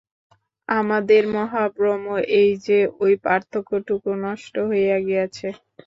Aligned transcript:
আমাদের 0.69 1.23
মহাভ্রম 1.35 2.03
এই 2.37 2.51
যে, 2.65 2.79
ঐ 2.99 3.07
পার্থক্যটুকু 3.25 4.09
নষ্ট 4.25 4.53
হইয়া 4.69 4.97
গিয়াছে। 5.07 5.47